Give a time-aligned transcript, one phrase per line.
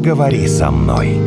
[0.00, 1.20] поговори со мной.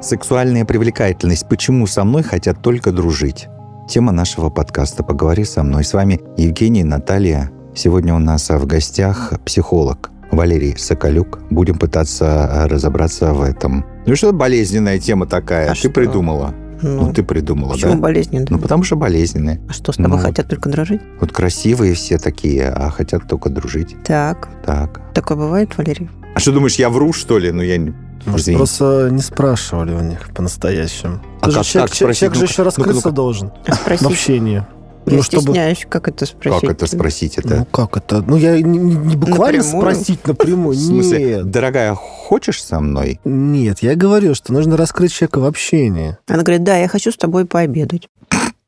[0.00, 1.48] Сексуальная привлекательность.
[1.48, 3.46] Почему со мной хотят только дружить?
[3.88, 5.84] Тема нашего подкаста «Поговори со мной».
[5.84, 7.52] С вами Евгений, Наталья.
[7.72, 11.38] Сегодня у нас в гостях психолог Валерий Соколюк.
[11.50, 13.84] Будем пытаться разобраться в этом.
[14.06, 15.70] Ну что болезненная тема такая?
[15.70, 15.90] А ты что?
[15.90, 16.52] придумала.
[16.82, 17.98] Ну, Ну, ты придумала, почему да?
[17.98, 18.46] болезненно?
[18.50, 19.60] Ну, потому что болезненные.
[19.68, 21.00] А что, с тобой ну, хотят только дружить?
[21.20, 23.96] Вот красивые все такие, а хотят только дружить.
[24.04, 25.00] Так, Так.
[25.14, 26.10] такое бывает, Валерий?
[26.34, 27.52] А что думаешь, я вру, что ли?
[27.52, 27.94] Ну, я не...
[28.24, 28.58] Может, Извините.
[28.58, 31.20] просто не спрашивали у них по-настоящему.
[31.40, 32.18] А Ты же как- человек, как человек- спросить?
[32.20, 33.16] человек же Ну-ка, еще раскрыться ну-ка, ну-ка.
[33.16, 34.66] должен А в общении.
[35.06, 36.60] Я Ну, чтобы- стесняюсь, как это спросить.
[36.60, 37.38] Как это спросить?
[37.38, 37.56] Это...
[37.56, 38.22] Ну, как это?
[38.26, 39.82] Ну, я не, не- буквально Напрямую?
[39.94, 40.76] спросить напрямую.
[40.76, 41.50] В смысле, Нет.
[41.50, 43.18] дорогая, хочешь со мной?
[43.24, 46.16] Нет, я говорю, что нужно раскрыть человека в общении.
[46.28, 48.08] Она говорит, да, я хочу с тобой пообедать.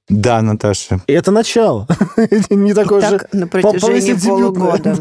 [0.09, 1.01] Да, Наташа.
[1.07, 1.87] И это начало.
[2.51, 3.11] Не И такой же...
[3.19, 4.99] так на протяжении полугода.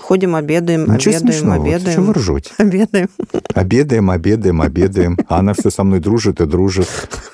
[0.00, 1.56] Ходим, обедаем, Ничего обедаем, смешного.
[1.58, 2.12] Чего вы обедаем.
[2.12, 2.50] ржете?
[2.58, 3.08] Обедаем.
[3.54, 5.18] Обедаем, обедаем, обедаем.
[5.28, 6.88] А она все со мной дружит и дружит.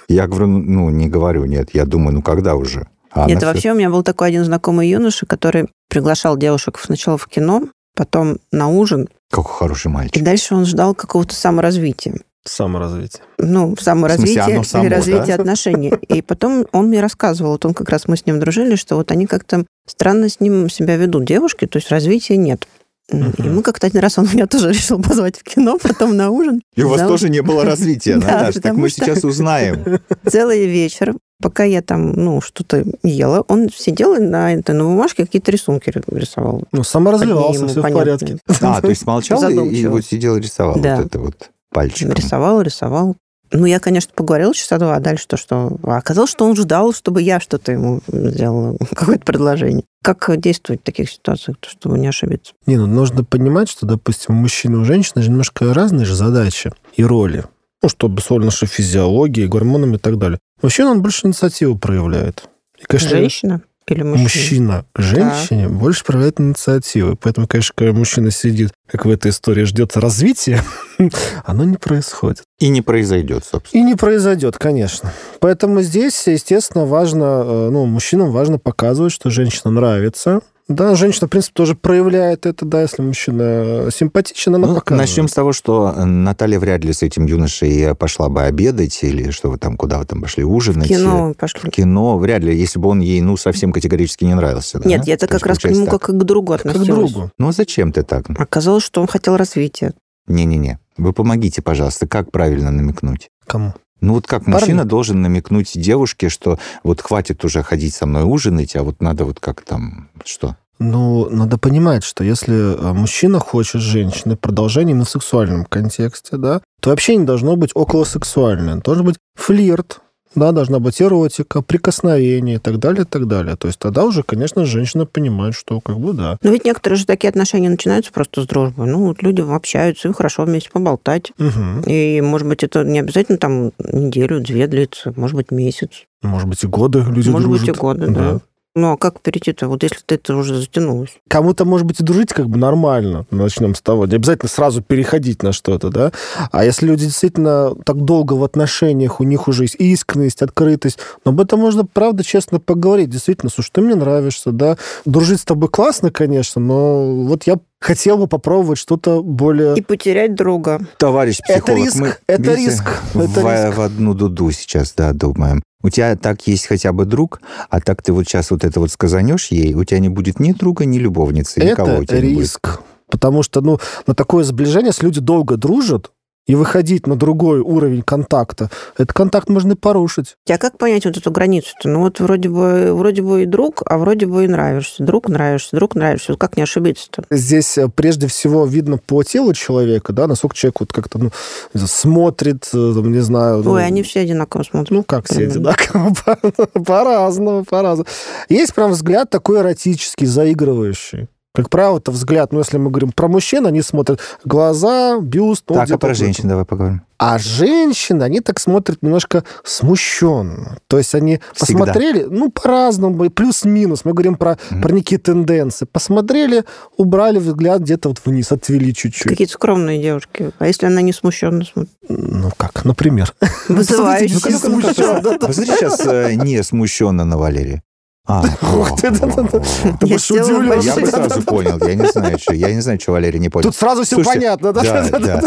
[0.08, 1.70] Я говорю, ну, не говорю, нет.
[1.72, 2.86] Я думаю, ну, когда уже?
[3.14, 7.26] А Нет, вообще у меня был такой один знакомый юноша, который приглашал девушек сначала в
[7.26, 10.22] кино, потом на ужин, Какой хороший и мальчик.
[10.22, 12.14] дальше он ждал какого-то саморазвития.
[12.44, 13.22] Саморазвитие.
[13.38, 15.42] ну, саморазвитие оно само, или развитие да?
[15.42, 15.92] отношений.
[16.08, 19.12] И потом он мне рассказывал, вот он как раз мы с ним дружили, что вот
[19.12, 22.66] они как-то странно с ним себя ведут, девушки, то есть развития нет.
[23.10, 26.62] И мы как-то один раз, он меня тоже решил позвать в кино, потом на ужин.
[26.74, 28.60] И у вас тоже не было развития, Да, Наташа.
[28.60, 30.00] Так мы сейчас узнаем.
[30.28, 35.50] Целый вечер, пока я там, ну, что-то ела, он сидел на, этой, на бумажке какие-то
[35.50, 36.62] рисунки рисовал.
[36.72, 37.98] Ну, саморазвивался, все в понятно.
[38.04, 38.38] порядке.
[38.62, 40.96] А, то есть молчал и- вот сидел и рисовал Да.
[40.96, 42.14] вот это вот пальчиком.
[42.14, 43.16] Рисовал, рисовал.
[43.54, 45.76] Ну, я, конечно, поговорила часа два, а дальше то, что...
[45.82, 49.84] А оказалось, что он ждал, чтобы я что-то ему сделала, какое-то предложение.
[50.02, 52.54] Как действовать в таких ситуациях, то, чтобы не ошибиться?
[52.66, 56.14] Не, ну нужно понимать, что, допустим, у мужчины и у женщины же немножко разные же
[56.14, 57.44] задачи и роли.
[57.82, 60.38] Ну, чтобы соль нашей физиологии, гормонами и так далее.
[60.62, 62.44] Мужчина, он больше инициативу проявляет.
[62.78, 64.22] И, конечно, Женщина или мужчина?
[64.22, 67.16] мужчина к женщине больше проявляет инициативу.
[67.20, 70.62] Поэтому, конечно, когда мужчина сидит, как в этой истории, ждет развития,
[71.44, 72.42] оно не происходит.
[72.58, 73.80] И не произойдет, собственно.
[73.80, 75.12] И не произойдет, конечно.
[75.40, 80.40] Поэтому здесь, естественно, важно, э, ну, мужчинам важно показывать, что женщина нравится.
[80.74, 85.08] Да, женщина, в принципе, тоже проявляет это, да, если мужчина симпатичен, она Ну, показывает.
[85.08, 89.50] начнем с того, что Наталья вряд ли с этим юношей пошла бы обедать, или что
[89.50, 90.88] вы там, куда вы там пошли В ужинать.
[90.88, 91.70] кино В пошли.
[91.70, 94.78] кино, вряд ли, если бы он ей, ну, совсем категорически не нравился.
[94.78, 94.88] да?
[94.88, 96.00] Нет, я-то То есть как раз к нему так.
[96.00, 97.12] как и к другу Как к относилась.
[97.12, 97.30] другу.
[97.38, 98.24] Ну, а зачем ты так?
[98.38, 99.92] Оказалось, что он хотел развития.
[100.26, 100.78] Не-не-не.
[100.96, 103.28] Вы помогите, пожалуйста, как правильно намекнуть?
[103.46, 103.74] Кому?
[104.00, 104.54] Ну вот как Парни.
[104.58, 109.24] мужчина должен намекнуть девушке, что вот хватит уже ходить со мной ужинать, а вот надо
[109.24, 110.56] вот как там, что?
[110.90, 116.60] Ну, надо понимать, что если э, мужчина хочет с женщиной продолжение в сексуальном контексте, да,
[116.80, 118.76] то вообще не должно быть околосексуальное.
[118.76, 120.00] Должен быть флирт,
[120.34, 123.56] да, должна быть эротика, прикосновение и так далее, и так далее.
[123.56, 126.38] То есть тогда уже, конечно, женщина понимает, что как бы да.
[126.42, 128.86] Но ведь некоторые же такие отношения начинаются просто с дружбы.
[128.86, 131.32] Ну, вот люди общаются, им хорошо вместе поболтать.
[131.38, 131.82] Мгм.
[131.86, 136.64] И, может быть, это не обязательно там неделю, две длится, может быть, месяц, Может быть,
[136.64, 137.80] и годы люди может быть, и дружат.
[137.80, 138.40] годы, да.
[138.74, 139.68] Ну, а как перейти-то?
[139.68, 141.10] Вот если ты это уже затянулось.
[141.28, 143.26] Кому-то, может быть, и дружить как бы нормально.
[143.30, 144.06] Начнем с того.
[144.06, 146.12] Не обязательно сразу переходить на что-то, да.
[146.50, 151.32] А если люди действительно так долго в отношениях, у них уже есть искренность, открытость, но
[151.32, 153.10] об этом можно, правда, честно поговорить.
[153.10, 154.78] Действительно, слушай, ты мне нравишься, да.
[155.04, 159.74] Дружить с тобой классно, конечно, но вот я хотел бы попробовать что-то более...
[159.76, 160.80] И потерять друга.
[160.96, 163.76] Товарищ Это психолог, риск, мы, это видите, риск, в, это риск.
[163.76, 165.62] в одну дуду сейчас, да, думаем.
[165.82, 168.90] У тебя так есть хотя бы друг, а так ты вот сейчас вот это вот
[168.90, 172.34] сказанешь ей, у тебя не будет ни друга, ни любовницы, никого у Это тебя не
[172.34, 172.42] будет.
[172.42, 172.80] риск.
[173.10, 176.12] Потому что, ну, на такое сближение, если люди долго дружат,
[176.46, 180.36] и выходить на другой уровень контакта, этот контакт можно и порушить.
[180.48, 181.88] А как понять вот эту границу-то?
[181.88, 185.04] Ну вот вроде бы, вроде бы и друг, а вроде бы и нравишься.
[185.04, 186.32] Друг нравишься, друг нравишься.
[186.32, 187.24] Вот как не ошибиться-то?
[187.30, 191.30] Здесь э, прежде всего видно по телу человека, да, насколько человек вот как-то ну,
[191.74, 193.62] смотрит, э, там, не знаю.
[193.62, 194.90] ну, Ой, они все одинаково смотрят.
[194.90, 198.08] Ну, как все одинаково, по- по-разному, по-разному.
[198.48, 201.28] Есть прям взгляд такой эротический, заигрывающий.
[201.54, 205.64] Как правило, это взгляд, ну, если мы говорим про мужчин, они смотрят глаза, бюст.
[205.68, 207.02] ну, Так, а про женщин давай поговорим.
[207.18, 210.78] А женщины, они так смотрят немножко смущенно.
[210.88, 211.84] То есть они Всегда.
[211.84, 214.04] посмотрели, ну, по-разному, плюс-минус.
[214.04, 214.80] Мы говорим про, Мгм.
[214.82, 215.84] про некие тенденции.
[215.84, 216.64] Посмотрели,
[216.96, 219.28] убрали взгляд где-то вот вниз, отвели чуть-чуть.
[219.28, 220.50] Какие-то скромные девушки.
[220.58, 221.92] А если она не смущенно смотрит?
[222.08, 223.34] Ну, как, например.
[223.68, 225.38] Да, да.
[225.38, 227.82] Посмотри сейчас э, не смущенно на Валерии.
[228.24, 230.80] А, Ты удивлен.
[230.80, 231.78] Я бы сразу понял.
[231.84, 233.64] Я не знаю, что, я не знаю, что Валерий не понял.
[233.64, 234.82] Тут сразу все понятно, да?
[234.82, 235.42] Да, да.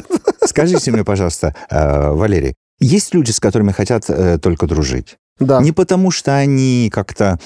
[0.46, 5.18] Скажите мне, пожалуйста, э, Валерий, есть люди, с которыми хотят э, только дружить?
[5.40, 5.62] Да.
[5.62, 7.40] Не потому, что они как-то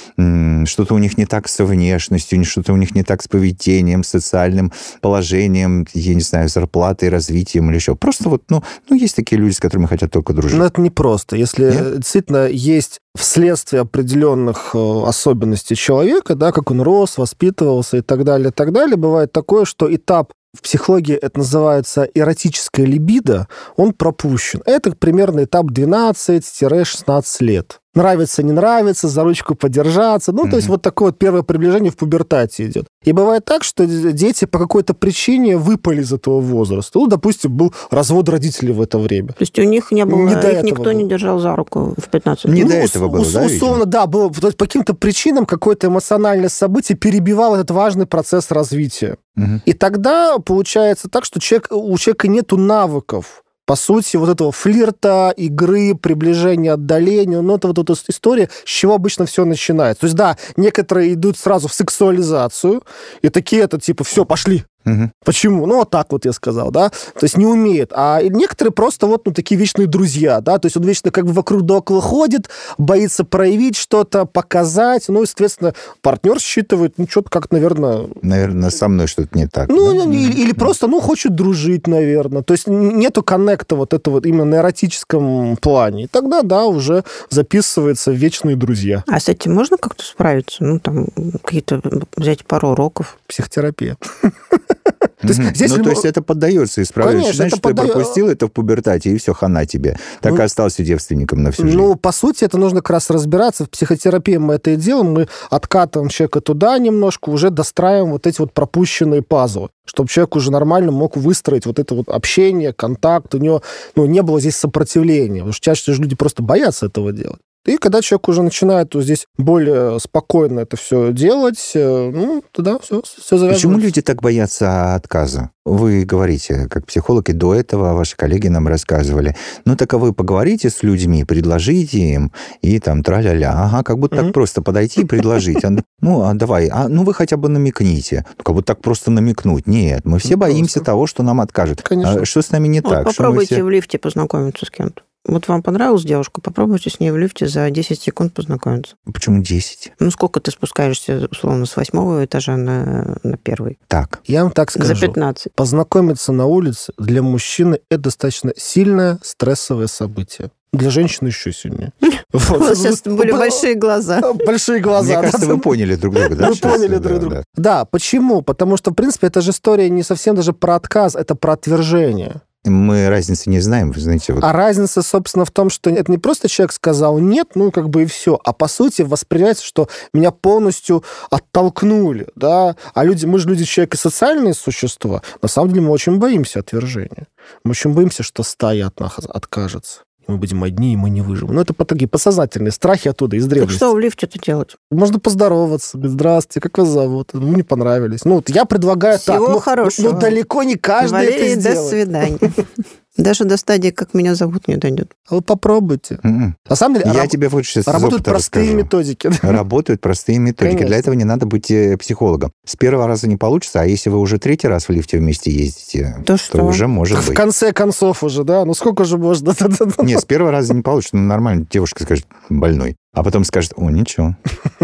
[0.66, 4.04] что-то у них не так с внешностью, не- что-то у них не так с поведением,
[4.04, 4.72] социальным
[5.02, 7.96] положением, я не знаю, зарплатой, развитием или еще.
[7.96, 10.58] Просто вот, ну, ну есть такие люди, с которыми хотят только дружить.
[10.58, 11.36] Но это непросто.
[11.36, 11.98] Если Нет?
[11.98, 18.50] действительно есть вследствие определенных э, особенностей человека, да, как он рос, воспитывался и так далее,
[18.50, 24.62] и так далее, бывает такое, что этап в психологии это называется эротическая либидо, он пропущен.
[24.66, 27.82] Это примерно этап 12-16 лет.
[27.96, 30.32] Нравится, не нравится, за ручку подержаться.
[30.32, 32.86] Ну, то есть вот такое вот первое приближение в пубертате идет.
[33.04, 37.00] И бывает так, что дети по какой-то причине выпали из этого возраста.
[37.00, 39.30] Ну, допустим, был развод родителей в это время.
[39.30, 40.92] То есть у них не было, Не до их этого никто было.
[40.92, 42.68] не держал за руку в 15 Не лет.
[42.70, 43.56] до Ну, этого ус- было, ус- да, видимо?
[43.58, 44.30] Условно, да, было.
[44.32, 49.18] То есть по каким-то причинам какое-то эмоциональное событие перебивало этот важный процесс развития.
[49.36, 49.62] Мгм.
[49.66, 55.32] И тогда получается так, что человек, у человека нету навыков по сути, вот этого флирта,
[55.38, 60.02] игры, приближения, отдаления, ну, это вот эта история, с чего обычно все начинается.
[60.02, 62.82] То есть, да, некоторые идут сразу в сексуализацию,
[63.22, 65.12] и такие это типа, все, пошли, Мгм.
[65.24, 65.66] Почему?
[65.66, 66.90] Ну, вот так вот я сказал, да.
[66.90, 67.92] То есть не умеет.
[67.94, 70.58] А некоторые просто вот ну, такие вечные друзья, да.
[70.58, 75.06] То есть он вечно как бы вокруг да около ходит, боится проявить что-то, показать.
[75.08, 78.08] Ну, и, соответственно, партнер считывает, ну, что-то как, наверное...
[78.22, 79.70] Наверное, со мной что-то не так.
[79.70, 80.12] Ну, да?
[80.12, 82.42] или, или просто, ну, хочет дружить, наверное.
[82.42, 86.06] То есть нету коннекта вот этого вот именно на эротическом плане.
[86.06, 89.04] И тогда, да, уже записывается в вечные друзья.
[89.08, 90.64] А с этим можно как-то справиться?
[90.64, 91.08] Ну, там,
[91.44, 91.82] какие-то
[92.16, 93.18] взять пару уроков.
[93.28, 93.98] Психотерапия.
[95.22, 97.24] То есть здесь ну, либо- то есть это поддается исправлению.
[97.24, 99.98] Конечно, Значит, это ты подда- пропустил это в пубертате, и все, хана тебе.
[100.22, 101.78] Так Ну, и остался девственником на всю жизнь.
[101.78, 103.66] Ну, по сути, это нужно как раз разбираться.
[103.66, 105.14] В психотерапии мы это и делаем.
[105.14, 110.52] Мы откатываем человека туда немножко, уже достраиваем вот эти вот пропущенные пазлы, чтобы человек уже
[110.52, 113.34] нормально мог выстроить вот это вот общение, контакт.
[113.36, 113.62] У него
[113.96, 115.40] ну, не было здесь сопротивления.
[115.40, 117.40] Потому что чаще люди просто боятся этого делать.
[117.70, 122.80] И когда человек уже начинает вот здесь более спокойно это все делать, э, ну, тогда
[122.80, 123.68] все, все завязывается.
[123.68, 125.52] Почему люди так боятся отказа?
[125.66, 129.36] Вы говорите, как психолог, и до этого ваши коллеги нам рассказывали.
[129.66, 132.32] Ну, так а вы поговорите с людьми, предложите им,
[132.64, 133.54] и там тра-ля-ля.
[133.54, 135.64] Ага, как будто так просто подойти и предложить.
[135.64, 135.70] А,
[136.02, 138.26] Ну, а давай, а ну вы хотя бы намекните.
[138.36, 139.68] Ну, как будто так просто намекнуть.
[139.68, 141.84] Нет, мы все Ну, боимся того, что нам откажут.
[141.84, 142.22] Конечно.
[142.22, 143.06] А что с нами не так?
[143.06, 145.04] Попробуйте в лифте познакомиться с кем-то.
[145.26, 148.96] Вот вам понравилась девушка, попробуйте с ней в лифте за 10 секунд познакомиться.
[149.12, 149.94] Почему 10?
[150.00, 153.80] Ну, сколько ты спускаешься, условно, с восьмого этажа на, на первый?
[153.88, 154.22] Так.
[154.26, 154.96] Я вам так скажу.
[154.96, 155.54] За 15.
[155.54, 160.52] Познакомиться на улице для мужчины это достаточно сильное стрессовое событие.
[160.72, 161.92] Для женщины еще сильнее.
[162.32, 162.78] Вот.
[162.78, 164.22] Сейчас были большие глаза.
[164.46, 165.20] Большие глаза.
[165.20, 166.50] Мне кажется, вы поняли друг друга, да?
[166.50, 167.20] Вы поняли друг да.
[167.20, 167.44] друга.
[167.56, 168.44] Да, почему?
[168.44, 172.42] Потому что, в принципе, эта же история не совсем даже про отказ, это про отвержение.
[172.66, 174.34] Мы разницы не знаем, вы знаете.
[174.34, 177.90] Вот А разница, собственно, в том, что это не просто человек сказал нет, ну, как
[177.90, 183.40] бы и все, а по сути воспринимается, что меня полностью оттолкнули, да, а люди, мы
[183.40, 187.28] же люди, человек и социальные существа, на самом деле мы очень боимся отвержения.
[187.64, 190.02] Мы очень боимся, что стая от нас откажется.
[190.30, 191.56] Мы будем одни, и мы не выживем.
[191.56, 193.78] Ну, это такие подсознательные страхи оттуда, из Так древности.
[193.78, 194.76] что в лифте-то делать?
[194.92, 195.98] Можно поздороваться.
[196.02, 197.34] Здравствуйте, как вас зовут?
[197.34, 198.26] Мы не понравились.
[198.26, 199.38] Ну, вот я предлагаю так.
[199.38, 200.12] Всего ну, хорошего.
[200.12, 201.90] Ну, далеко не каждый Валерий, это до сделает.
[201.90, 202.40] свидания.
[203.20, 205.12] Даже до стадии, как меня зовут, не дойдет.
[205.30, 206.20] А Вы попробуйте.
[206.24, 206.56] М-м.
[206.70, 208.78] На самом деле, Я раб- тебе вот сейчас работают простые расскажу.
[208.78, 209.30] методики.
[209.42, 210.72] Работают простые методики.
[210.76, 210.88] Конечно.
[210.88, 212.52] Для этого не надо быть э, психологом.
[212.66, 216.16] С первого раза не получится, а если вы уже третий раз в лифте вместе ездите,
[216.20, 216.64] То то что?
[216.64, 217.36] уже может В быть.
[217.36, 218.64] конце концов уже, да?
[218.64, 219.54] Ну, сколько же можно?
[220.02, 221.18] Нет, с первого раза не получится.
[221.18, 222.96] Ну, нормально, девушка скажет, больной.
[223.14, 224.38] А потом скажет, о, ничего.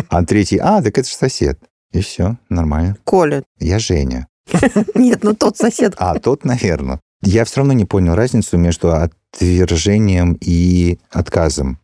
[0.10, 1.58] А третий, а, так это же сосед.
[1.94, 2.98] И все, нормально.
[3.06, 3.44] Коля.
[3.60, 4.27] Я Женя.
[4.96, 5.94] Нет, ну тот сосед.
[5.98, 7.00] А, тот, наверное.
[7.25, 11.79] Я все равно не понял разницу между отвержением и отказом.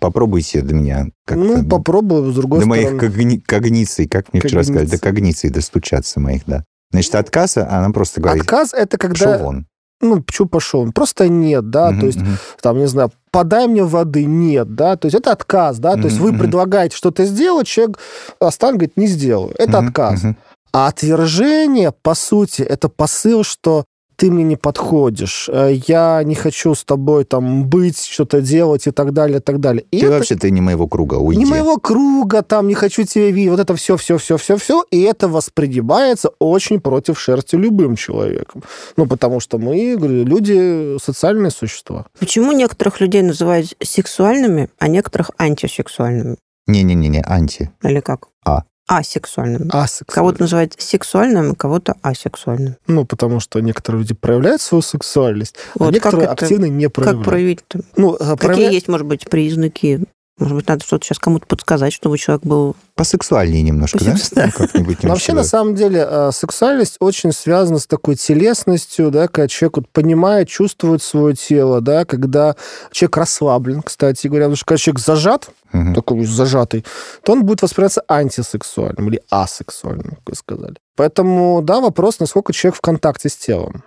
[0.00, 1.44] Попробуйте до меня как-то...
[1.44, 3.06] Ну, попробую, с другой до моих стороны.
[3.08, 5.50] когни- когниций, как мне вчера сказали, до Когниций.
[5.50, 6.64] достучаться моих, да.
[6.90, 9.38] Значит, отказ, она просто говорит, Отказ– это пошел когда...
[9.44, 9.66] вон.
[10.00, 10.90] Ну, почему пошел?
[10.92, 11.90] Просто нет, да?
[11.90, 12.36] Мгм, То есть, мгм.
[12.60, 14.96] там, не знаю, подай мне воды, нет, да?
[14.96, 15.94] То есть это отказ, да?
[15.94, 16.40] То есть вы мгм.
[16.40, 17.98] предлагаете что-то сделать, человек
[18.40, 19.54] останет, говорит, не сделаю.
[19.58, 20.22] Это Мгм, отказ.
[20.24, 20.36] мгм.
[20.72, 23.84] А отвержение, по сути, это посыл, что
[24.22, 28.92] ты мне не подходишь, э, я не хочу с тобой там быть, что-то делать и
[28.92, 29.84] так далее, и так далее.
[29.90, 31.40] И Ты это вообще ты не моего круга, уйди.
[31.40, 34.84] не моего круга, там, не хочу тебя видеть, вот это все, все, все, все, все,
[34.92, 38.62] и это воспринимается очень против шерсти любым человеком.
[38.96, 42.06] Ну, потому что мы, говорю, люди социальные существа.
[42.20, 46.36] Почему некоторых людей называют сексуальными, а некоторых антисексуальными?
[46.68, 47.72] Не-не-не, анти.
[47.82, 48.28] Или как?
[48.44, 48.62] А.
[48.88, 49.68] Асексуальным.
[49.72, 50.06] Асексуальным.
[50.14, 52.76] Кого-то называют сексуальным, кого-то асексуальным.
[52.86, 56.88] Ну, потому что некоторые люди проявляют свою сексуальность, а Вот некоторые как это- активно не
[56.88, 57.24] проявляют.
[57.24, 57.80] Как проявить-то?
[57.96, 60.00] Ну, а Какие проявля- есть, может быть, признаки?
[60.42, 62.74] Может быть, надо что-то сейчас кому-то подсказать, чтобы человек был...
[62.96, 64.16] Посексуальнее немножко, да?
[64.16, 64.46] Спасибо, да.
[64.46, 69.12] Ну, Как-нибудь Но вообще, на немножко, самом деле, э, сексуальность очень связана с такой телесностью,
[69.12, 72.56] да, когда человек вот понимает, чувствует свое тело, да, когда
[72.90, 75.78] человек расслаблен, кстати говоря, потому что когда человек зажат, да.
[75.78, 75.94] Мгм.
[75.94, 76.84] такой зажатый,
[77.22, 80.74] то он будет восприниматься антисексуальным или асексуальным, как вы сказали.
[80.96, 83.84] Поэтому, да, вопрос, насколько человек в контакте с телом.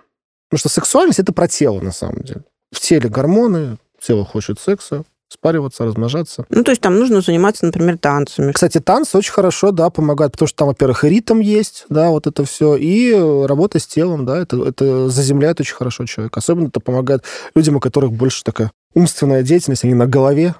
[0.48, 2.44] Потому что сексуальность– это про тело, на самом деле.
[2.72, 6.44] В теле гормоны, тело хочет секса, спариваться, размножаться.
[6.50, 8.52] Ну, то есть там нужно заниматься, например, танцами.
[8.52, 12.26] Кстати, танцы очень хорошо, да, помогают, потому что там, во-первых, и ритм есть, да, вот
[12.26, 16.38] это все, и работа с телом, да, это, это заземляет очень хорошо человека.
[16.38, 20.54] Особенно это помогает людям, у которых больше такая умственная деятельность, они на голове.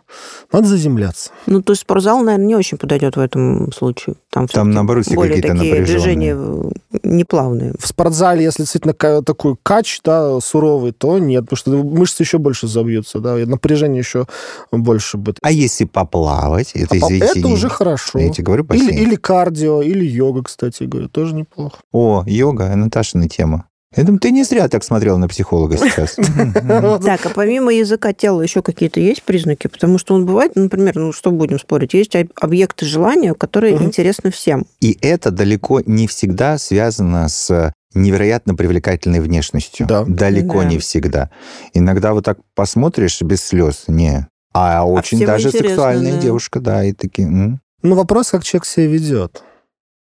[0.53, 1.31] Надо заземляться.
[1.47, 4.17] Ну, то есть спортзал, наверное, не очень подойдет в этом случае.
[4.31, 6.35] Там, Там, наоборот, все более какие-то такие напряженные.
[6.35, 6.37] движения
[6.93, 7.73] э, неплавные.
[7.81, 12.69] В спортзале, если действительно такой кач, да, суровый, то нет, потому что мышцы еще больше
[12.69, 14.27] забьются, да, и напряжение еще
[14.71, 15.39] больше будет.
[15.43, 16.73] А если поплавать?
[16.75, 18.19] Это, А извините, это уже хорошо.
[18.19, 19.03] Я тебе говорю, Или, бассейн.
[19.03, 21.79] или кардио, или йога, кстати говоря, тоже неплохо.
[21.93, 23.65] О, йога, Наташина тема.
[23.97, 26.17] Я думаю, ты не зря так смотрел на психолога сейчас.
[27.07, 29.69] Так, а помимо языка тела еще какие-то есть признаки?
[29.69, 34.31] Потому что он бывает, например, ну что будем спорить, есть об- объекты желания, которые интересны
[34.31, 34.67] всем.
[34.81, 39.87] И это далеко не всегда связано с невероятно привлекательной внешностью.
[39.87, 40.05] Да.
[40.07, 40.65] Далеко Да.
[40.69, 41.31] не всегда.
[41.73, 44.27] Иногда вот так посмотришь без слез, не.
[44.53, 46.19] А очень всем даже сексуальная да.
[46.19, 47.29] девушка, да, и такие...
[47.29, 47.61] м.
[47.83, 49.43] Ну, вопрос, как человек себя ведет.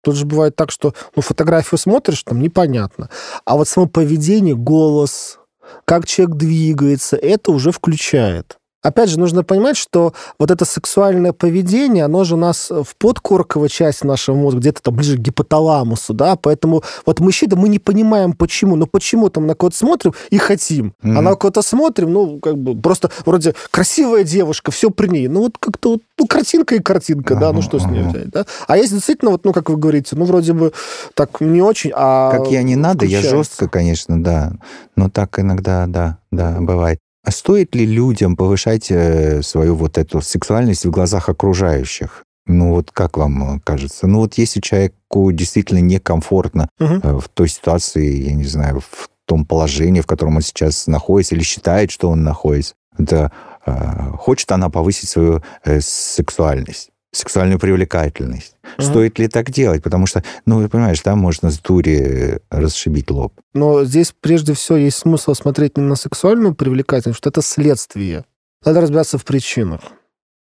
[0.08, 3.10] Тут же бывает так, что ну, фотографию смотришь, там непонятно.
[3.44, 5.38] А вот само поведение, голос,
[5.84, 8.57] как человек двигается, это уже включает.
[8.88, 13.68] Опять же, нужно понимать, что вот это сексуальное поведение, оно же у нас в подкорковой
[13.68, 18.32] части нашего мозга, где-то там ближе к гипоталамусу, да, поэтому вот мужчина, мы не понимаем,
[18.32, 21.24] почему, но почему там на кого-то смотрим и хотим, а Мгм.
[21.24, 25.58] на кого-то смотрим, ну, как бы просто вроде красивая девушка, все при ней, ну, вот
[25.58, 28.46] как-то вот, ну, картинка и картинка, да, ну, что с ней взять, да?
[28.66, 30.72] А если действительно, вот, ну, как вы говорите, ну, вроде бы
[31.14, 32.30] так не очень, а...
[32.30, 33.50] Как я не надо, я включается.
[33.50, 34.52] жестко, конечно, да.
[34.96, 36.98] Но так иногда, да, да, бывает.
[37.24, 42.24] А стоит ли людям повышать э, свою вот эту сексуальность в глазах окружающих?
[42.46, 44.06] Ну вот как вам э, кажется?
[44.06, 46.84] Ну вот если человеку действительно некомфортно э,
[47.18, 51.42] в той ситуации, я не знаю, в том положении, в котором он сейчас находится, или
[51.42, 53.30] считает, что он находится, это,
[53.66, 58.56] э, хочет она повысить свою э, сексуальность, сексуальную привлекательность.
[58.76, 58.86] Мгм.
[58.86, 59.82] Стоит ли так делать?
[59.82, 63.32] Потому что, ну, ты понимаешь, там можно с дури э, расшибить лоб.
[63.54, 68.24] Но здесь прежде всего есть смысл смотреть не на сексуальную привлекательность, что это следствие.
[68.64, 69.80] Надо разбираться в причинах.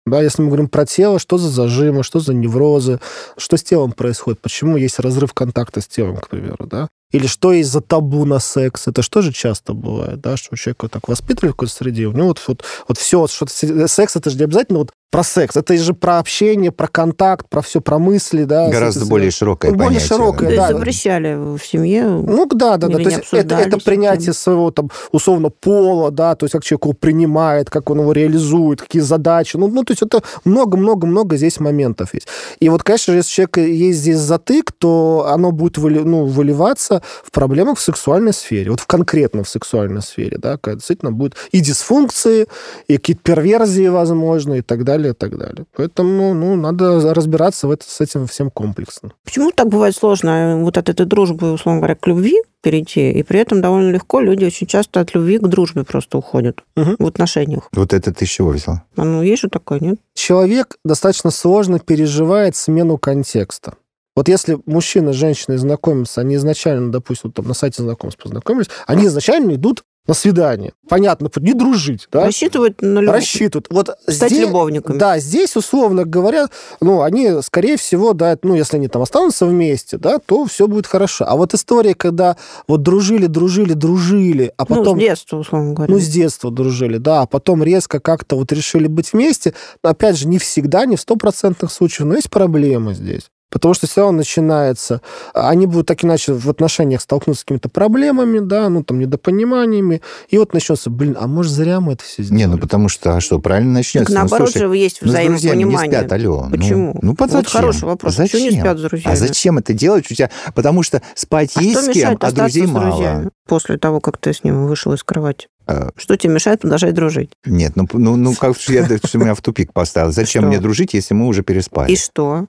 [0.07, 3.01] Да, если мы говорим про тело, что за зажимы, что за неврозы,
[3.37, 6.89] что с телом происходит, почему есть разрыв контакта с телом, к примеру, да?
[7.11, 8.87] Или что есть за табу на секс?
[8.87, 12.29] Это что же часто бывает, да, что человека так воспитывали в какой-то среде, у него
[12.29, 15.95] вот, вот, вот все, что секс, это же не обязательно вот про секс, это же
[15.95, 18.69] про общение, про контакт, про все, про мысли, да.
[18.69, 20.09] Гораздо с- более широкое более понятие.
[20.09, 20.75] широкое, То есть да.
[20.75, 22.05] запрещали в семье.
[22.07, 22.95] Ну да, да, да.
[22.99, 26.93] То есть это, это принятие своего там условно пола, да, то есть как человек его
[26.93, 29.57] принимает, как он его реализует, какие задачи.
[29.57, 32.27] Ну, ну то есть это много-много-много здесь моментов есть.
[32.61, 36.27] И вот, конечно же, если у человека есть здесь затык, то оно будет выли- ну,
[36.27, 38.71] выливаться в проблемах в сексуальной сфере.
[38.73, 42.47] Вот в конкретно в сексуальной сфере, да, когда действительно будет и дисфункции,
[42.89, 45.67] и какие-то перверзии, возможно, и так далее, и так далее.
[45.77, 49.13] Поэтому, ну, надо разбираться в это, с этим всем комплексно.
[49.25, 53.23] Почему так бывает сложно э, вот от этой дружбы, условно говоря, к любви перейти, и
[53.23, 56.97] при этом довольно легко люди очень часто от любви к дружбе просто уходят Мгм.
[56.99, 57.69] в отношениях.
[57.73, 58.81] Вот это ты с чего взял?
[58.97, 59.99] А ну, есть же такое, нет?
[60.15, 63.75] человек достаточно сложно переживает смену контекста.
[64.17, 69.05] Вот если мужчина с женщиной знакомятся, они изначально, допустим, там на сайте знакомств познакомились, они
[69.07, 70.73] изначально идут на свидание.
[70.89, 72.25] Понятно, не дружить, да?
[72.25, 73.17] Рассчитывают на любовь.
[73.17, 73.67] Рассчитывают.
[73.71, 74.99] Вот Стать здесь- любовниками.
[74.99, 76.47] Да, здесь, условно говоря,
[76.81, 80.87] ну, они, скорее всего, да, ну, если они там останутся вместе, да, то все будет
[80.87, 81.25] хорошо.
[81.29, 82.37] А вот история, когда
[82.69, 84.97] вот дружили, дружили, дружили, а Ну, потом...
[84.97, 85.93] с детства, условно говоря.
[85.93, 89.55] Ну, с детства дружили, да, а потом резко как-то вот решили быть вместе.
[89.83, 93.29] Опять же, не всегда, не в стопроцентных случаях, но есть проблемы здесь.
[93.51, 95.01] Потому что все равно начинается...
[95.33, 100.03] Они будут так иначе в отношениях столкнуться с какими-то проблемами, да, ну, там, недопониманиями.
[100.29, 102.43] И вот начнется, блин, а может, зря мы это все сделали?
[102.43, 104.13] Не, ну потому что, а что, правильно начнется?
[104.13, 106.01] Так наоборот ну, слушай, же есть ну, с друзьями не взаимопонимание.
[106.01, 106.47] спят, алло.
[106.49, 106.99] Ну, Почему?
[107.03, 107.61] Ну, под Вот зачем?
[107.61, 108.15] хороший вопрос.
[108.17, 108.41] Зачем?
[108.41, 109.13] Почему не спят с друзьями?
[109.13, 110.31] А зачем это делать у тебя?
[110.55, 112.91] Потому что спать А есть что с кем, а друзей с мало.
[112.91, 115.49] друзьями после того, как ты с ним вышел из кровати?
[115.67, 117.31] Э, Что тебе мешает продолжать дружить?
[117.45, 120.13] Нет, ну, ну, ну как я что меня в тупик поставил?
[120.13, 120.49] Зачем Что?
[120.49, 121.93] мне дружить, если мы уже переспали?
[121.93, 122.47] И что?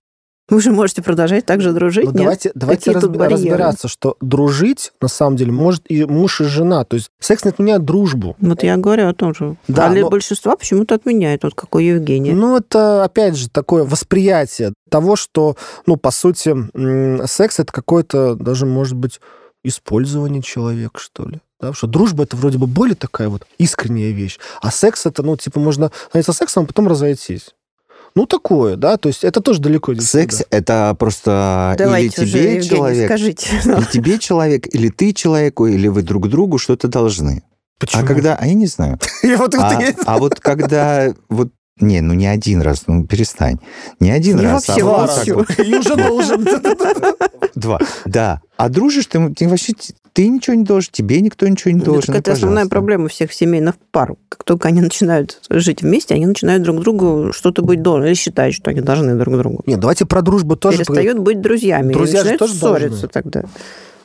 [0.50, 3.30] Вы же можете продолжать так же дружить, Ну, давайте давайте барьеры?
[3.34, 6.86] разбираться, что дружить, на самом деле, может и муж, и жена.
[6.86, 8.36] То есть секс не отменяет дружбу.
[8.40, 9.58] Вот я говорю о том же.
[9.68, 12.34] Да, а но- большинства почему-то отменяет, вот как у Евгения.
[12.34, 16.56] Ну, это, опять же, такое восприятие того, что, ну, по сути,
[17.28, 19.20] секс это какое-то даже, может быть,
[19.64, 21.40] использование человека, что ли.
[21.60, 25.36] Да, что дружба это вроде бы более такая вот искренняя вещь, а секс это, ну,
[25.36, 27.56] типа, можно заняться сексом, а потом разойтись.
[28.18, 32.32] Ну, такое, да, то есть это тоже далеко не Секс это просто Давайте или уже,
[32.32, 33.50] тебе Евгений, человек, скажите.
[33.64, 37.44] или тебе человек, или ты человеку, или вы друг другу что-то должны.
[37.78, 38.02] Почему?
[38.02, 38.36] А когда...
[38.36, 38.98] А я не знаю.
[39.60, 41.14] А, а вот когда...
[41.30, 43.60] Вот, не, ну не один раз, ну перестань.
[44.00, 45.60] Не один Не раз, вообще, а Два вот.
[45.60, 46.46] И уже должен.
[47.56, 47.80] Два.
[48.06, 48.42] Да.
[48.58, 49.74] А дружишь ты, ты вообще...
[50.14, 52.08] Ты ничего не должен, тебе никто ничего не Ну, должен.
[52.08, 54.16] так это ну, основная проблема всех семейных пар.
[54.30, 58.56] Как только они начинают жить вместе, они начинают друг другу что-то быть должны, или считать,
[58.56, 59.62] что они должны друг другу.
[59.68, 60.80] Нет, давайте про дружбу тоже.
[60.80, 61.94] Перестают быть друзьями.
[61.94, 63.08] Друзья и же тоже ссориться должны.
[63.10, 63.44] тогда.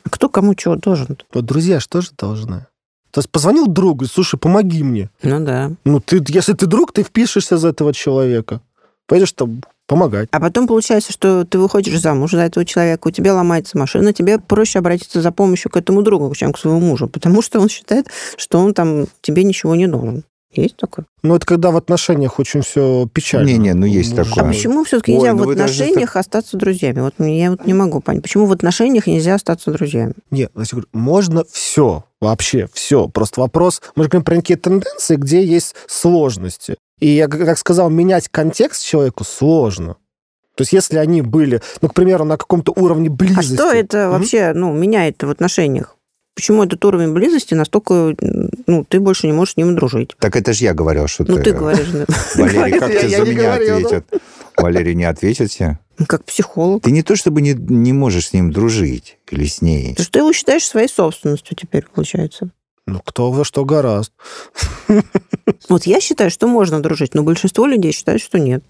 [0.07, 1.17] Кто кому чего должен?
[1.33, 2.67] Вот друзья же тоже должны.
[3.13, 5.11] То есть позвонил другу, слушай, помоги мне.
[5.21, 5.71] Ну да.
[5.85, 8.59] Ну, ты, если ты друг, ты впишешься за этого человека.
[9.05, 10.29] Пойдешь там помогать.
[10.31, 14.39] А потом получается, что ты выходишь замуж за этого человека, у тебя ломается машина, тебе
[14.39, 18.07] проще обратиться за помощью к этому другу, чем к своему мужу, потому что он считает,
[18.35, 20.23] что он там тебе ничего не должен.
[20.55, 21.05] Есть такое?
[21.23, 23.47] Ну, это когда в отношениях очень все печально.
[23.47, 24.43] Не-не, ну, есть Может такое.
[24.43, 26.99] А почему все-таки Ой, нельзя ну в отношениях остаться друзьями?
[27.01, 30.13] Вот мне- я вот не могу понять, почему в отношениях нельзя остаться друзьями?
[30.31, 33.07] Нет, говорю, можно все, вообще все.
[33.07, 36.75] Просто вопрос, мы же говорим про некие тенденции, где есть сложности.
[36.99, 39.95] И я, как сказал, менять контекст человеку сложно.
[40.55, 43.55] То есть если они были, ну, к примеру, на каком-то уровне А близости...
[43.55, 44.11] что это Мгм.
[44.11, 45.97] вообще ну, меняет в отношениях?
[46.35, 48.15] Почему этот уровень близости настолько,
[48.65, 50.15] ну, ты больше не можешь с ним дружить?
[50.17, 52.05] Так это же я говорил, что Ну, ты говоришь, да.
[52.35, 54.05] Валерий, как ты за меня ответит?
[54.57, 55.79] Валерий не ответит тебе?
[55.99, 56.83] Ну, как психолог.
[56.83, 59.93] Ты не то чтобы не, не можешь с ним дружить или с ней.
[59.93, 62.49] Ты что его считаешь своей собственностью теперь, получается?
[62.87, 64.11] Ну, кто во что гораст.
[65.69, 68.63] Вот я считаю, что можно дружить, но большинство людей считают, что нет.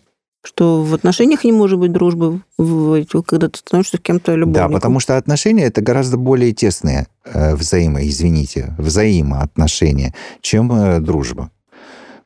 [0.46, 4.74] Что в отношениях не может быть дружбы, когда ты становишься с кем-то Да, любовником.
[4.74, 11.50] потому что отношения это гораздо более тесные э, взаимо, извините, взаимоотношения, чем э, дружба.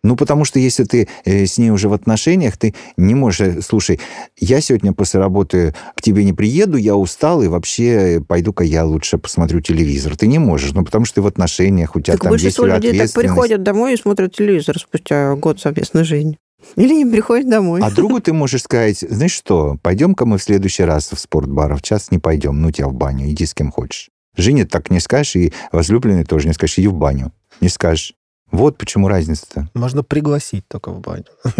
[0.03, 3.63] Ну, потому что если ты э, с ней уже в отношениях, ты не можешь...
[3.65, 3.99] Слушай,
[4.39, 9.17] я сегодня после работы к тебе не приеду, я устал, и вообще пойду-ка я лучше
[9.17, 10.15] посмотрю телевизор.
[10.15, 12.65] Ты не можешь, ну, потому что ты в отношениях, у тебя Так там есть большинство
[12.65, 13.13] людей так ответственность.
[13.35, 16.37] приходят домой и смотрят телевизор спустя год совместной жизни.
[16.75, 17.81] Или не приходят домой.
[17.83, 21.75] А другу ты можешь сказать, знаешь что, пойдем-ка мы в следующий раз в спортбар, а
[21.75, 24.09] в час не пойдем, ну тебя в баню, иди с кем хочешь.
[24.35, 27.31] Жене так не скажешь, и возлюбленной тоже не скажешь, иди в баню.
[27.61, 28.13] Не скажешь.
[28.51, 29.69] Вот почему разница-то.
[29.73, 31.25] Можно пригласить только в баню.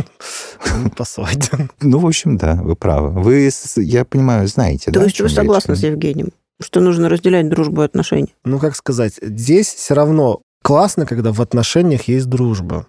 [0.84, 1.50] Не Посылать.
[1.82, 3.10] Ну, в общем, да, вы правы.
[3.22, 5.36] Вы, я понимаю, знаете, То есть вы речь?
[5.36, 6.30] согласны с Евгением,
[6.62, 8.30] что нужно разделять дружбу и отношения?
[8.46, 12.88] Ну, как сказать, здесь все равно классно, когда в отношениях есть дружба.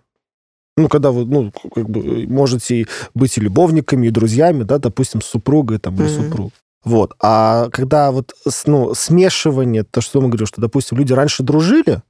[0.78, 5.20] Ну, когда вы, ну, как бы можете и быть и любовниками, и друзьями, да, допустим,
[5.20, 6.10] с супругой там, или Мгм.
[6.10, 6.52] супруг.
[6.84, 7.14] Вот.
[7.20, 8.32] А когда вот
[8.66, 12.02] ну, смешивание, то, что мы говорим, что, допустим, люди раньше дружили,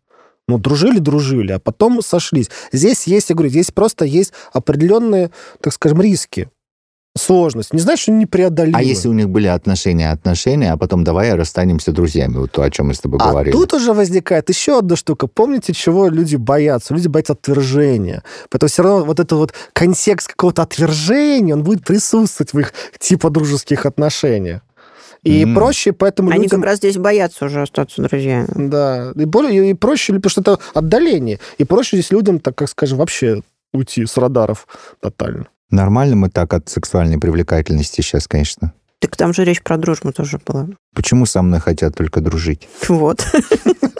[0.46, 2.50] ну, дружили-дружили, а потом сошлись.
[2.72, 6.50] Здесь есть, я говорю, здесь просто есть определенные, так скажем, риски,
[7.18, 7.72] сложность.
[7.72, 8.78] Не значит, что непреодолимы.
[8.78, 12.70] А если у них были отношения, отношения, а потом давай расстанемся друзьями, вот то, о
[12.70, 13.52] чем мы с тобой А говорили.
[13.52, 15.26] тут уже возникает еще одна штука.
[15.26, 16.94] Помните, чего люди боятся?
[16.94, 18.22] Люди боятся отвержения.
[18.50, 23.30] Поэтому все равно вот это вот контекст какого-то отвержения, он будет присутствовать в их типа
[23.30, 24.62] дружеских отношениях.
[25.24, 25.54] И М.
[25.54, 26.60] проще, поэтому Они людям...
[26.60, 28.46] как раз здесь боятся уже остаться друзьями.
[28.54, 31.40] Да, и, более, и проще, потому что это отдаление.
[31.58, 34.66] И проще здесь людям, так как скажем, вообще уйти с радаров
[35.00, 35.48] тотально.
[35.70, 38.72] Нормально мы так от сексуальной привлекательности сейчас, конечно.
[39.00, 40.68] Так там же речь про дружбу тоже была.
[40.94, 42.68] Почему со мной хотят только дружить?
[42.88, 43.24] Вот.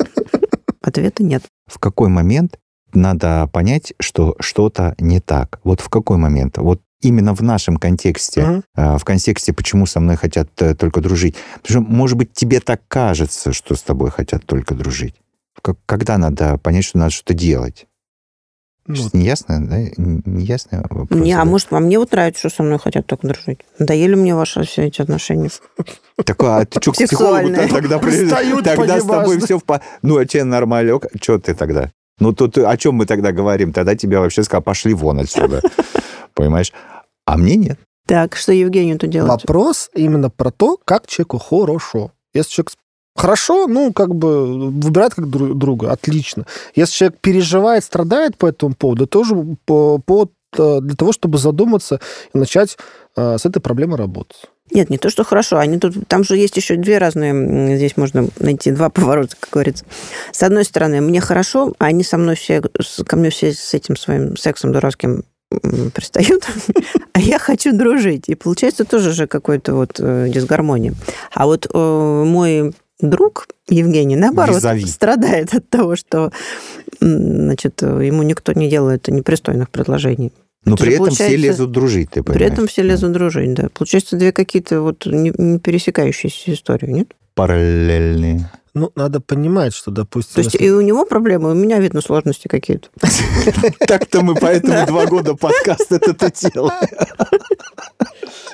[0.81, 1.42] Ответа нет.
[1.66, 2.59] в какой момент
[2.94, 5.61] надо понять, что что-то не так.
[5.62, 6.57] Вот в какой момент?
[6.57, 11.37] Вот именно в нашем контексте, а, в контексте, почему со мной хотят э, только дружить.
[11.62, 15.14] Потому что, может быть, тебе так кажется, что с тобой хотят только дружить.
[15.87, 17.87] Когда надо понять, что надо что-то делать?
[18.88, 19.77] Ну, Сейчас не ясно, да?
[19.98, 21.20] Не ясно вопрос?
[21.20, 21.44] Не, а да?
[21.44, 23.61] может, а мне вот нравится, что со мной хотят только дружить.
[23.79, 25.51] Надоели мне ваши все эти отношения.
[26.24, 29.64] Так, а ты что, к психологу тогда, Пристают тогда с тобой все в...
[29.64, 30.98] по- Ну, а тебе нормально?
[31.20, 31.90] Что ты тогда?
[32.18, 33.74] Ну, тут о чем мы тогда говорим?
[33.74, 35.61] Тогда тебе вообще сказал, пошли вон отсюда.
[36.35, 36.72] Понимаешь?
[37.27, 37.79] А мне нет.
[38.07, 39.31] Так, что Евгению-то делать?
[39.31, 42.12] Вопрос именно про то, как человеку хорошо.
[42.33, 42.70] Если человек
[43.18, 46.46] Хорошо, ну, как бы выбирать как друга, отлично.
[46.76, 49.35] Если человек переживает, страдает по этому поводу, тоже
[49.66, 51.98] повод э, для того, чтобы задуматься
[52.33, 52.78] и начать
[53.16, 54.44] э, с этой проблемой работать.
[54.70, 55.59] Нет, не то, что хорошо.
[55.59, 59.85] Они тут, там же есть еще две разные, здесь можно найти два поворота, как говорится.
[60.31, 63.96] С одной стороны, мне хорошо, а они со мной все, ко мне все с этим
[63.96, 65.24] своим сексом дурацким
[65.92, 66.46] пристают,
[67.14, 68.28] а я хочу дружить.
[68.28, 70.94] И получается тоже же какой-то вот э, дисгармония.
[71.35, 74.87] А вот мой друг Евгений, наоборот, Визави.
[74.87, 76.32] страдает от того, что
[77.00, 80.32] значит, ему никто не делает непристойных предложений.
[80.64, 82.46] Но при этом все лезут дружить, ты понимаешь?
[82.46, 83.68] При этом все лезут дружить, да.
[83.72, 87.14] Получается, две какие-то вот не пересекающиеся истории, нет?
[87.34, 88.50] Параллельные.
[88.74, 90.34] Ну, надо понимать, что, допустим...
[90.34, 90.66] То есть если...
[90.66, 92.88] и у него проблемы, у меня, видно, сложности какие-то.
[93.87, 96.88] Так-то мы поэтому два года подкаст это делаем.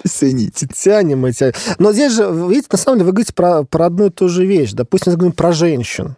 [0.05, 0.69] Извините.
[0.73, 1.55] Тянем и тянем.
[1.79, 4.45] Но здесь же, видите, на самом деле вы говорите про, про одну и ту же
[4.45, 4.73] вещь.
[4.73, 6.17] Допустим, мы говорим про женщин.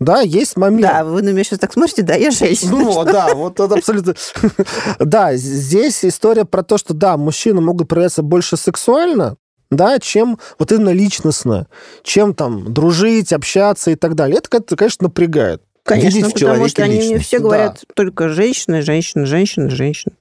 [0.00, 0.82] Да, есть момент.
[0.82, 2.70] Да, вы на меня сейчас так смотрите, да, я женщина.
[2.70, 4.14] Ну, да, вот это абсолютно...
[5.00, 9.36] Да, здесь история про то, что, да, мужчины могут проявляться больше сексуально,
[9.70, 11.66] да, чем вот именно личностно,
[12.04, 14.38] чем там дружить, общаться и так далее.
[14.38, 15.62] Это, конечно, напрягает.
[15.82, 17.94] Конечно, Видеть потому что они мне все говорят да.
[17.94, 20.14] только женщины, женщины, женщины, женщины.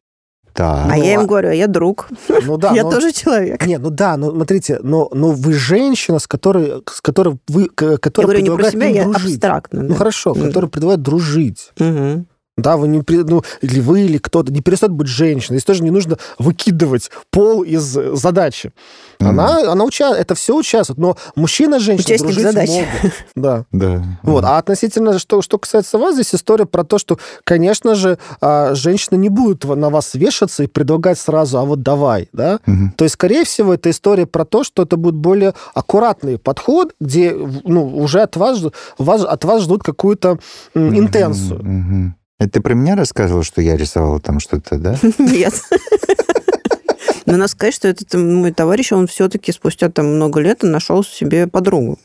[0.58, 0.86] Да.
[0.86, 2.10] А ну, я им говорю, а я друг.
[2.28, 2.72] Ну да.
[2.76, 2.92] я но...
[2.92, 3.66] тоже человек.
[3.66, 8.00] Не, ну да, ну смотрите, но, но вы женщина, с которой, с которой вы, которая
[8.16, 9.84] я говорю не про себя, я абстрактно.
[9.84, 9.96] Ну да.
[9.96, 11.72] хорошо, которая предлагает дружить.
[11.80, 12.26] Угу.
[12.58, 15.58] Да, вы не, ну, или вы, или кто-то, не перестает быть женщиной.
[15.58, 18.74] Здесь тоже не нужно выкидывать пол из задачи.
[19.20, 19.28] Mm.
[19.28, 20.16] Она, она уча...
[20.16, 22.72] это все участвует, но мужчина и женщина Участник дружить задачи.
[22.72, 23.14] могут.
[23.36, 23.66] Да.
[23.72, 24.04] да.
[24.24, 24.44] Вот.
[24.44, 29.18] А относительно, что, что касается вас, здесь история про то, что, конечно же, а, женщина
[29.18, 32.60] не будет на вас вешаться и предлагать сразу, а вот давай, да?
[32.66, 32.90] Mm-hmm.
[32.96, 37.34] То есть, скорее всего, это история про то, что это будет более аккуратный подход, где
[37.34, 38.60] ну, уже от вас,
[38.98, 40.40] вас, от вас ждут какую-то
[40.74, 40.98] mm-hmm.
[40.98, 41.60] интенцию.
[41.60, 42.12] Mm-hmm.
[42.40, 44.98] Это ты про меня рассказывал, что я рисовала там что-то, да?
[45.18, 45.54] Нет.
[47.26, 51.48] Но надо сказать, что этот мой товарищ, он все-таки спустя там много лет нашел себе
[51.48, 52.00] подругу.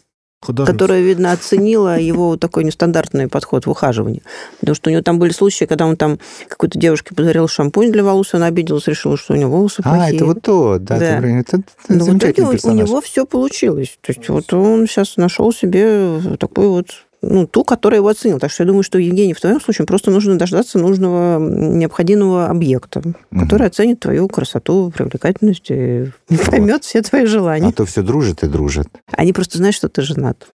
[0.44, 4.22] Которая, видно, оценила его такой нестандартный подход в ухаживании.
[4.58, 6.18] Потому что у него там были случаи, когда он там
[6.48, 10.02] какой-то девушке подарил шампунь для волос, она обиделась, решила, что у него волосы плохие.
[10.02, 10.98] А, это вот то, да.
[10.98, 11.20] да.
[11.20, 13.96] Ты, это, это Но в итоге у, у него все получилось.
[14.00, 16.88] То есть вот он сейчас нашел себе такой вот
[17.22, 18.40] ну, ту, которая его оценила.
[18.40, 23.00] Так что я думаю, что Евгений в твоем случае просто нужно дождаться нужного необходимого объекта,
[23.00, 23.14] угу.
[23.40, 26.10] который оценит твою красоту, привлекательность и
[26.50, 26.84] поймет вот.
[26.84, 27.68] все твои желания.
[27.68, 28.88] А то все дружит и дружит.
[29.12, 30.48] Они просто знают, что ты женат.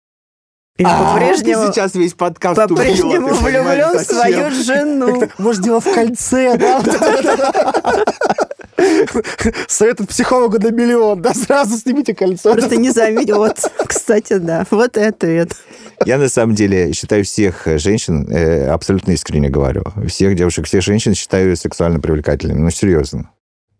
[0.84, 5.22] А, по-прежнему, ты сейчас весь подкаст по-прежнему влюблен в свою жену.
[5.38, 6.82] Может, дело в кольце, да?
[9.68, 12.52] Совет от психолога на миллион, да, сразу снимите кольцо.
[12.52, 13.38] Просто не заметил.
[13.38, 15.56] Вот, кстати, да, вот это это.
[16.04, 21.14] Я на самом деле считаю всех женщин, э, абсолютно искренне говорю, всех девушек, всех женщин
[21.14, 22.60] считаю сексуально привлекательными.
[22.60, 23.30] Ну, серьезно.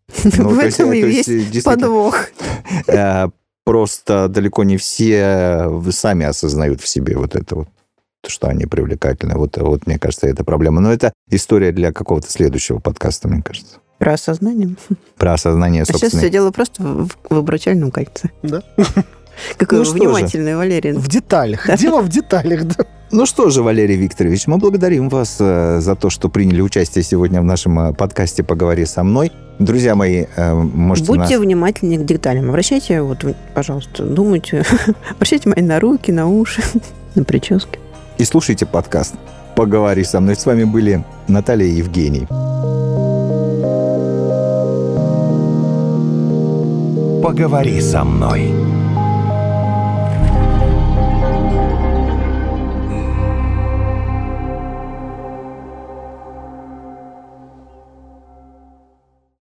[0.38, 2.28] Ну, в этом и есть подвох.
[2.86, 3.28] Э,
[3.64, 7.68] просто далеко не все сами осознают в себе вот это вот
[8.28, 9.36] что они привлекательны.
[9.36, 10.80] Вот, вот мне кажется, это проблема.
[10.80, 13.78] Но это история для какого-то следующего подкаста, мне кажется.
[13.98, 14.76] Про осознание.
[15.16, 16.08] Про осознание, собственно.
[16.08, 18.30] А сейчас все дело просто в, в обручальном кольце.
[18.42, 18.62] Да.
[19.56, 20.92] Какой ну, внимательный, Валерий.
[20.92, 21.68] В деталях.
[21.78, 22.84] Дело в деталях, да.
[23.12, 27.40] Ну что же, Валерий Викторович, мы благодарим вас э, за то, что приняли участие сегодня
[27.40, 29.30] в нашем э, подкасте «Поговори со мной».
[29.60, 31.40] Друзья мои, э, можете Будьте нас...
[31.40, 32.48] внимательны к деталям.
[32.48, 34.64] Обращайте, вот, пожалуйста, думайте.
[35.10, 36.62] Обращайте мои на руки, на уши,
[37.14, 37.78] на прически.
[38.18, 39.14] И слушайте подкаст
[39.54, 40.34] «Поговори со мной».
[40.34, 42.26] С вами были Наталья и Евгений.
[47.22, 48.75] «Поговори со мной».